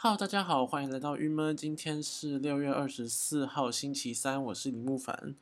[0.00, 1.56] 好大家好，欢迎来到郁闷。
[1.56, 5.34] 今天是六月二十四号，星期三，我是李木凡。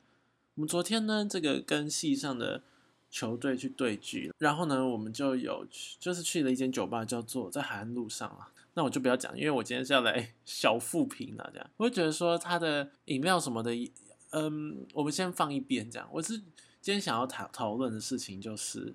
[0.54, 2.62] 我们昨天呢，这个跟系上的
[3.11, 8.50] 球队去对局，然后呢，我们就有去就是去了一间酒吧，叫做在海岸路上啊。
[8.72, 11.71] 那我就不要讲，因为我今天是要来 小复评啊，这样。
[11.77, 13.73] 我会觉得说他的饮料什么的，
[14.31, 16.09] 嗯，我们先放一边，这样。
[16.11, 16.38] 我是
[16.80, 18.95] 今天想要讨讨论的事情就是。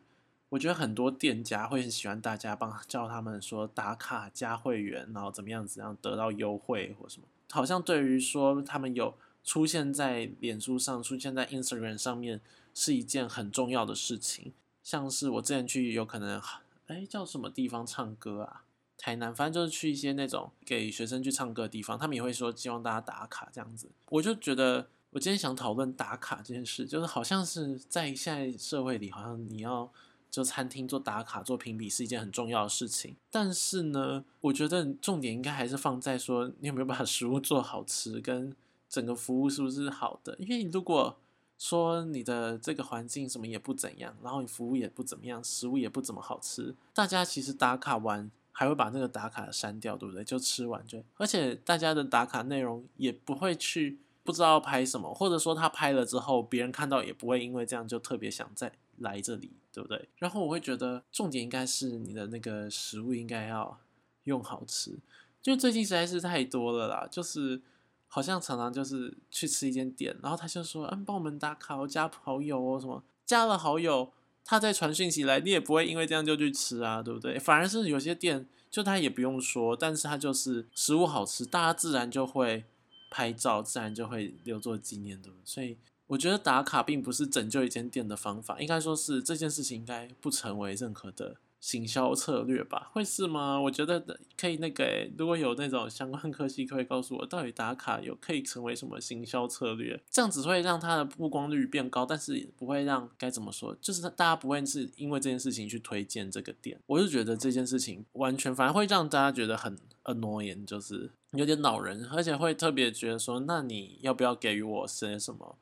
[0.52, 7.27] 我觉得很多店家会很喜欢大家帮叫他们说打卡加会员，然后怎么样子，样得到优惠或什么。
[7.51, 9.14] 好像对于说他们有
[9.46, 12.41] 出现在脸书上、出现在 Instagram 上面
[12.74, 14.51] 是一件很重要的事情。
[14.83, 16.41] 像是我之前去有可能，
[16.88, 18.63] 哎，叫什么地方唱歌啊？
[18.97, 23.89] 台南，反正就是去一些那种给学生去唱歌的地方，他们也会说希望大家打卡这样子。
[24.10, 29.89] 我就觉得，我今天想讨论打卡这件事，就是好像是在现在社会里，好像你要。
[30.31, 38.55] 就餐厅做打卡、做评比是一件很重要的事情，但是呢，我觉得重点应该还是放在说你有没有把食物做好吃，跟
[38.89, 40.35] 整个服务是不是好的。
[40.39, 41.17] 因为如果
[41.57, 50.23] 说你的这个环境什么也不怎样，然后你服务也不怎么样，食物也不怎么好吃，大家其实打卡完还会把那个打卡删掉，对不对？
[50.23, 58.71] 就吃完就，而且大家的打卡内容也不会去不知道拍什么，或者说他拍了之后，别人看到也不会因为这样就特别想再
[59.02, 59.52] 来这里。
[59.73, 60.09] 对不对？
[60.17, 63.80] 然后我会觉得重点应该是你的那个食物应该要
[64.25, 64.99] 用好吃，
[65.41, 67.61] 就最近实在是太多了啦，就是
[68.09, 74.11] 好像常常就是去吃一间店，然后他就说，嗯，帮我们打卡，我加好友哦，什么加了好友，
[74.44, 77.39] 他再传讯息来，你也不会因为这样就去吃啊，对不对？
[77.39, 82.66] 反而是有些店就他也不用说，但是他就是食物好吃，大家自然就会
[83.09, 85.41] 拍照，自然就会留作纪念，对不对？
[85.45, 85.77] 所以。
[86.11, 92.89] 我觉得打卡并不是拯救一间店的方法，应该说是这件事情应该不成为任何的行销策略吧？
[92.91, 93.57] 会是吗？
[93.61, 100.01] 我觉得可以那个，如果有那种相关科技，可以告诉我到底打卡有可以成为什么行销策略？
[100.09, 106.77] 这样只会让它的曝光率变高，但是不会让该怎么说，就是大家不会是因为这件事情去推荐这个店。
[106.88, 115.55] 我就觉得这件事情完全反而会让大家觉得很 annoying，就是有点恼人，而且会特别觉得说，那你要不要给予我些什么？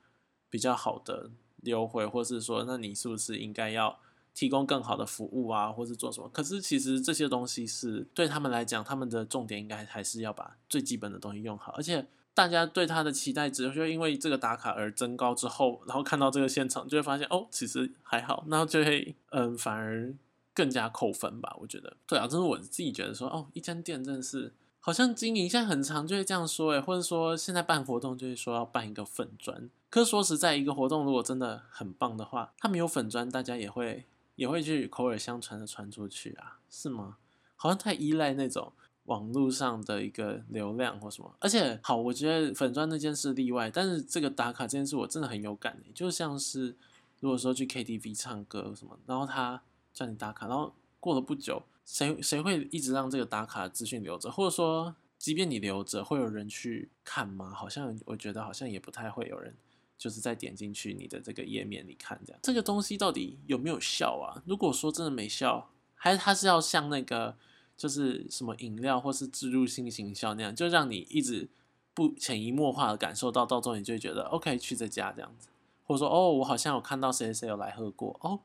[0.49, 1.29] 比较好的
[1.63, 3.99] 优惠，或是说，那你是不是应该要
[4.33, 6.29] 提供更好的服务啊，或是做什么？
[6.29, 11.73] 可是其实这些东西是对他们来讲，他们的重点应该还是要把最基本的东西用好。
[11.73, 20.13] 而且大家对他的期待值，就因为这个打卡而增高之后，然后看到这个现场，就会发现哦，其实还好，然后就会嗯，反而
[20.53, 21.55] 更加扣分吧。
[21.59, 24.53] 我觉得，对啊，这是我自己觉得说，哦，一间店真的是。
[24.79, 29.69] 好像经营现在很长就会这样说诶，或者说现在办活动就会说要办一个粉砖。
[29.89, 37.17] 可是说实在，一个活动如果真的很棒的话，他没有粉砖，大家也会也会去口耳相传的传出去啊，是吗？
[37.55, 38.71] 好像太依赖那种
[39.05, 41.35] 网络上的一个流量或什么。
[41.39, 46.75] 而且好，我觉得粉砖那件事例外，但是这个打卡这件事我真的很有感诶，就像是
[47.19, 49.61] 如果说去 KTV 唱歌什么，然后他
[49.93, 51.63] 叫你打卡，然后过了不久。
[51.85, 57.51] 谁谁会一直让这个打卡资讯留着，或者说，即便你留着，会有人去看吗？
[57.51, 59.55] 好像我觉得好像也不太会有人，
[59.97, 62.39] 就是在点进去你的这个页面里看这样。
[62.43, 64.43] 这个东西到底有没有效啊？
[64.45, 67.35] 如果说真的没效，还是它是要像那个
[67.75, 71.49] 就是什么饮料或是植入性行销那样，就让你一直
[71.95, 75.47] 不潜移默化的感受到，到最后你就会觉得 OK 去这家这样子，
[75.87, 78.41] 或者说哦，我好像有看到谁谁有来喝过哦，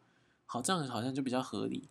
[0.46, 1.90] 好这样好像就比较合理。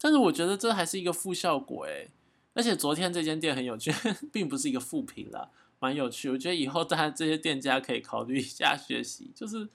[0.00, 2.08] 但是我觉得这还是一个负效果诶，
[2.54, 3.92] 而且昨天这间店很有趣，
[4.32, 6.30] 并不是一个负评啦，蛮有趣。
[6.30, 9.68] 我觉得以后大家这些店家可以考虑一下学习，就是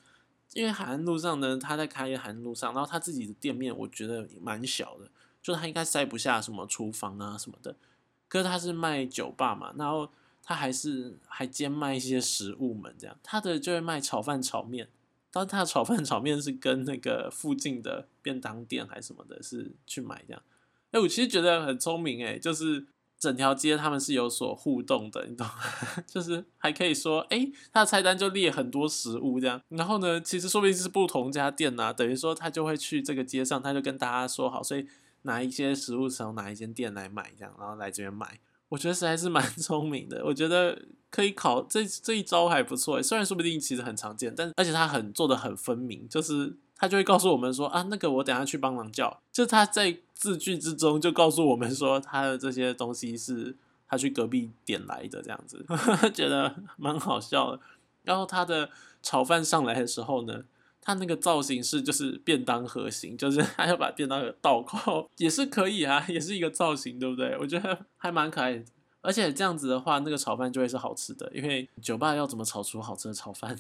[0.53, 5.09] 因为海岸路上呢，他在开海岸路上，然后他自己的店面我觉得蛮小的，
[5.41, 7.75] 就是他应该塞不下什么厨房啊什么的。
[8.28, 10.09] 可是他是卖酒吧嘛，然后
[10.42, 14.90] 他还是还兼卖一些食物们这样，他的就会卖炒饭、炒面。
[15.35, 20.41] 但他的炒饭 炒面是跟那个附近的便当店还是什么的，是去买这样。
[20.91, 22.85] 哎，我其实觉得很聪明哎，就是
[23.19, 25.54] 整条街他们是有所互动的，你懂吗？
[26.07, 29.62] 就是还可以说，哎，他的菜单就列很多食物这样。
[29.68, 34.88] 然后呢，其实说不定是不同家店呐，等于说他就会去这个街上，他就跟大家说好，所以
[35.24, 38.39] 拿一些食物从哪一间店来买这样，然后来这边买。
[38.75, 40.77] 我觉得实在是蛮 聪明的，我觉得
[41.10, 43.01] 可以考这这一招还不错。
[43.01, 53.56] 虽然说不定其实很常见，但而且他很做的很分明，就是他就会告诉我们说啊，那个我等下去帮忙叫，就他在字句之中就告诉我们说他的这些东西是
[53.88, 55.66] 他去隔壁点来的这样子，
[56.13, 57.62] 觉得蛮好笑的。
[58.04, 58.69] 然后他的
[59.01, 60.44] 炒饭上来的时候呢。
[60.86, 67.36] 它那个造型是就是便当盒型，就是还要把便当盒倒扣，也是可以啊，也是一个造型，对不对？
[67.40, 68.64] 我觉得还蛮可爱的。
[69.02, 73.58] 而且这样子的话，那个炒饭就会是好吃的，因为酒吧要怎么炒出好吃的炒饭，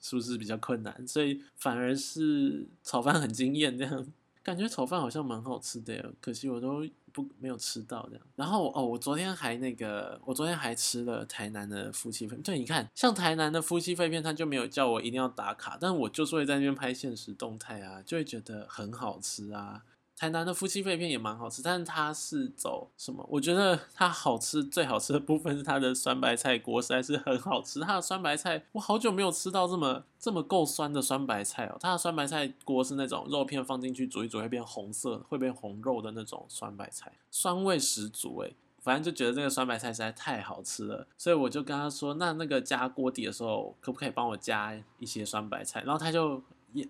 [0.00, 1.06] 是不是比较困难？
[1.06, 4.06] 所以反而是炒饭很惊艳，这样
[4.42, 8.26] 感觉炒饭好像蛮好吃的，可惜我都不没有吃到这样。
[8.34, 19.82] 然后哦，我昨天还那个，我昨天还吃了台南的夫妻肺，对，你看，像台南的夫妻肺片，他就没有叫我一定要打卡，但我就是会在那边拍现实动态啊，就会觉得很好吃啊。
[20.16, 23.26] 台南的夫妻肺片也蛮好吃，但是它是走什么？
[23.28, 27.80] 我觉得它好吃，最好吃的部分是它的酸白菜锅，实在是很好吃。
[27.80, 31.76] 它的酸白菜，我好久没有吃到这么这么够酸的酸白菜哦。
[31.80, 38.54] 它的酸白菜锅是那种肉片放进去煮一煮会变红色，会变红肉的那种酸白菜，酸味十足诶。
[38.80, 46.42] 反正就觉得这个酸白菜实在太好吃了，所以我就跟他说：“那那个加锅底的时候，可不可以帮我加一些酸白菜？”然后他就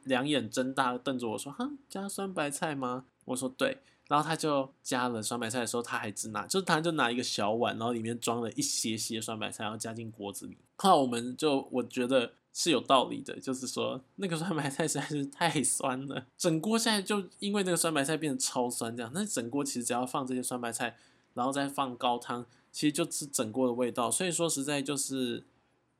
[0.04, 3.78] 两眼睁大瞪着我说：“哈，加酸白菜吗？”我说对，
[4.08, 10.56] 然后他就加了酸白菜的时候，他还只拿，就是他就拿一个小碗，然后里面装了一些些酸白菜，然后加进锅子里。
[10.76, 19.10] 后来我们就我觉得是有道理的，就是说那个酸白菜实在是太酸了，整锅现在就因为那个酸白菜变得超酸这样。
[19.14, 20.96] 那整锅其实只要放这些酸白菜，
[21.34, 24.10] 然后再放高汤，其实就是整锅的味道。
[24.10, 25.44] 所以说实在就是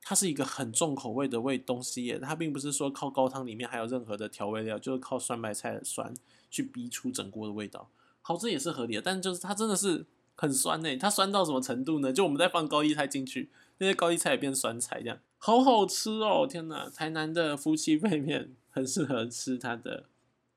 [0.03, 6.13] 它是一个很重口味的味东西耶，它并不是说靠高汤里面还有任何的调味料，就是靠酸白菜的酸。
[6.53, 7.89] 去逼出整锅的味道，
[8.21, 10.05] 好吃也是合理的，但就是它真的是
[10.35, 10.95] 很酸呢。
[10.97, 12.13] 它酸到什么程度呢？
[12.13, 16.45] 就我们在放高丽菜进去，那些高丽菜也变酸菜这样，好好吃哦！
[16.47, 20.03] 天哪，台南的夫妻肺面很适合吃它的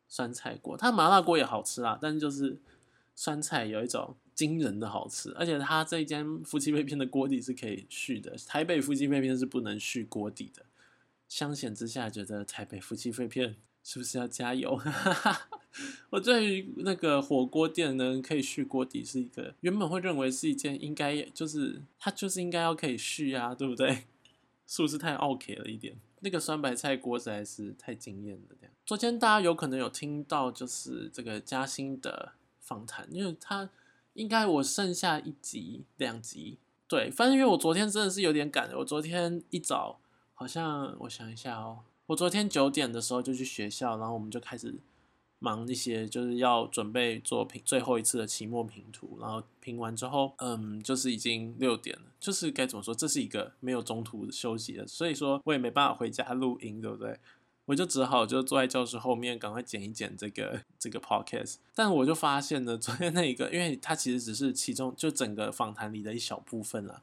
[0.07, 2.59] 酸菜锅，它麻辣锅也好吃啊，但就是
[3.15, 10.65] 酸菜有一种惊人的好吃，而且它这一间夫妻肺片的锅底是可以续的，台北夫妻肺片是不能续锅底的。
[11.29, 13.57] 相显之下，觉得台北夫妻肺片。
[13.89, 14.81] 是不是要加油？
[16.11, 24.07] 我对于那个火锅店呢，可以续锅底是一个原本会认为是一件应该就是它就是应该要可以续啊，对不对？
[24.67, 25.95] 是不是太 OK 了一点？
[26.19, 28.57] 那个酸白菜锅实在是太惊艳了。
[28.85, 33.71] 昨天大家有可能有听到就是这个嘉兴的访谈，因为他
[34.17, 36.59] 应该我剩下一集两集，
[36.89, 40.01] 对，反正因为我昨天真的是有点赶，我昨天一早
[40.35, 41.81] 好像我想一下哦。
[42.07, 44.75] 我昨天九点的时候就去学校，然后我们就开始
[45.41, 57.19] 忙一些，就是要准备作品最后一次的期末评图，然后评完之后，嗯，就是已经六点了，就是该怎么说，这是一个没有中途休息的，所以说我也没办法回家录音，对不对？
[57.67, 61.57] 我就只好就坐在教室后面，赶快剪一剪这个这个 podcast。
[61.75, 67.03] 但我就发现呢，昨天那一个，因为它其实只是其中就整个访谈里的一小部分了，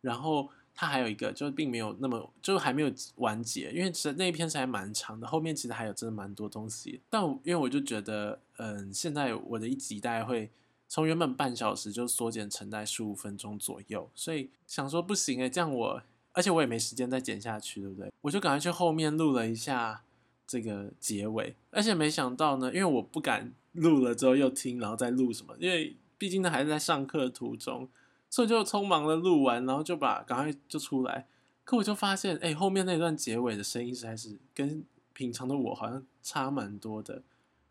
[0.00, 0.50] 然后。
[0.80, 7.00] 它还有一个，就并没有那么，就还没有完结，因为其实那一篇是还蛮长的，后面其实还有真的蛮多东西。
[7.10, 10.48] 但因为我就觉得，嗯，现在我的一集大概会
[10.86, 16.00] 从原本半小时就缩减成在十五分钟左右，所以想说不行诶，这样我，
[16.38, 18.12] 而且我也没时间再剪下去，对不对？
[18.20, 20.02] 我就赶快去后面录了一下
[20.46, 27.88] 这个结尾，而且没想到呢，因为我不敢录了之后又听，然后再录什么，因为毕竟呢还是在上课途中。
[28.30, 31.26] 所以就匆忙的录完，然后就把赶快就出来。
[31.64, 34.84] 可我就发现，哎，后面那段结尾的声音实在是跟
[35.14, 37.22] 平常的我好像差蛮多的。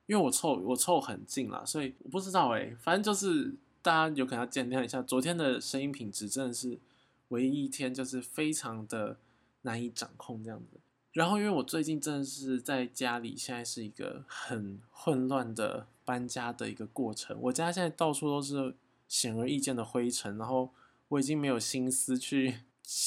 [0.07, 3.53] 因为我凑我凑很近啦，所以我不知道哎，反正就是
[3.83, 4.99] 大家有可能要见谅一下。
[5.03, 6.79] 昨天的声音品质真的是
[7.29, 9.17] 唯一一天就是非常的
[9.61, 10.79] 难以掌控这样子。
[11.13, 17.37] 然后因为我最近真的是在家里，现在是一个很混乱的搬家的一个过程。
[17.41, 18.75] 我家现在到处都是。
[19.09, 20.69] 显而易见的灰尘，然后
[21.07, 22.59] 我已经没有心思去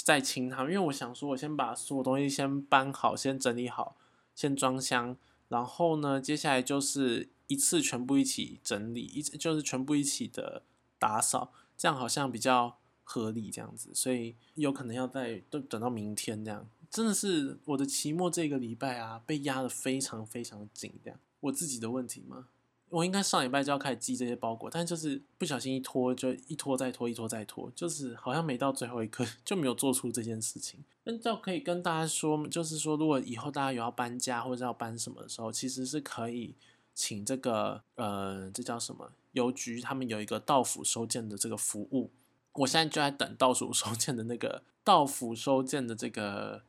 [0.02, 3.98] 再清它，因为我想说，我先把所有东西先搬好，先整理好，
[4.34, 10.62] 先装箱，然后呢，接下来就是一次全部一起整理，一就是全部一起的
[10.98, 12.78] 打扫，这样好像比较
[13.10, 22.46] 合理，这样子，所以有可能要再等等到明天这样，真的是我的期末这个礼拜啊，被压得非常非常紧，这样，我自己的问题吗？
[22.90, 30.84] 我应该上礼拜就要开始寄这些包裹，但就是不小心一拖就一拖再拖，一拖再拖，就是好像没到最后一刻就没有做出这件事情。
[31.02, 36.54] 那这可以跟大家说，就是说如果以后大家有要搬家或者要搬什么的时候，其实是可以
[36.94, 42.10] 请这个呃，这叫什么邮局，他们有一个到府收件的这个服务。
[42.52, 46.62] 我现在就在等倒数收件的那个到府收件的这个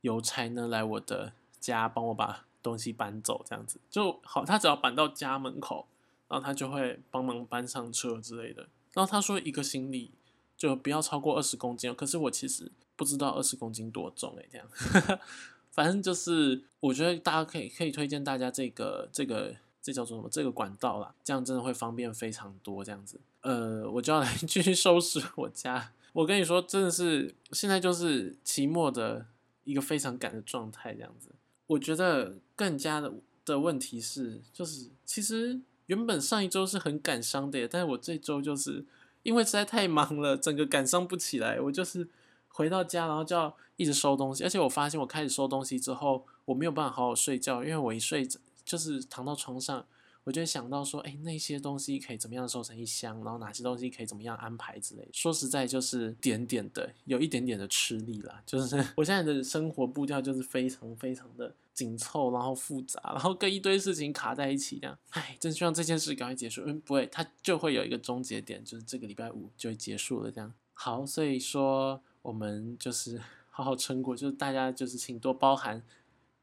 [0.00, 2.44] 邮差呢来我的家帮我把。
[2.62, 5.86] 东西搬走这样子就好，他只要搬到家门口，
[6.26, 8.66] 然后他就会帮忙搬上车之类的。
[8.92, 10.10] 然后他说一个行李
[10.56, 14.68] 就不要超过二十公斤，可是我其实不知道二十公斤多重诶，这样。
[15.70, 19.54] 反正就是我觉得大家可以可以推荐大家这个这个
[19.86, 23.20] 这叫做什么这个管道啦，这样真的会方便非常多这样子。
[23.42, 25.92] 呃，我就要来 继续收拾我家。
[26.12, 29.26] 我跟你说，真的是现在就是期末的
[29.62, 31.28] 一个非常赶的状态，这样子。
[31.68, 33.14] 我觉得更加的
[33.44, 38.84] 的问题是，就是其实原本上一周是很感伤的，但是我这周就是
[39.22, 41.60] 因为实在太忙了，整个感伤不起来。
[41.60, 42.08] 我就是
[42.48, 48.26] 回到家，然后就要一直收东西，而且我发现我开始收东西之后，我没有办法好好睡觉，因为我一睡
[48.66, 49.86] 就是躺到床上。
[50.24, 55.08] 我就会想到说，哎，那些东西可以怎么样收成一箱，然后哪些东西可以怎么样安排之类。
[55.12, 58.42] 说实在，就是点点的，有一点点的吃力啦。
[58.44, 64.98] 就是 我现在的生活步调就是非常非常的紧凑，然后复杂，然后跟一堆事情卡在一起这样。
[65.10, 66.64] 唉，真希望这件事赶快结束。
[66.66, 70.52] 嗯，不会，它就会有一个终结点，就是这个礼拜五就会结束了这样。
[70.74, 75.84] 好，所以说我们就是 好好撑过，就是大家就是请多包涵。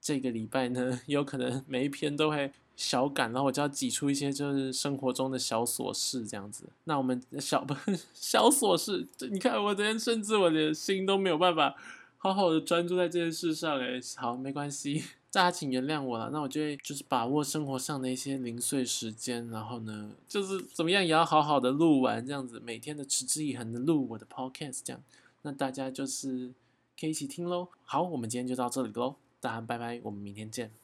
[0.04, 6.68] 这个礼拜呢，有可能每一篇都会小感，然后我就要挤出一些就是生活中的小琐事这样子。
[6.84, 7.74] 那我们小 不
[8.14, 11.74] 小琐事，你看我昨天甚至我的心都没有办法
[12.18, 16.30] 好好的专注在这件事上诶，好，没关系，大家请原谅我了。
[16.34, 25.02] 那我就会就是把握生活上的一些零碎时间，然后呢，就是怎么样也要好好的录完这样子，每天的持之以恒的录我的 podcast 这样。
[25.44, 26.52] 那大家就是
[27.00, 27.70] 可以一起听喽。
[27.86, 29.16] 好，我们今天就到这里喽。
[29.44, 30.83] 大家拜拜，我们明天见。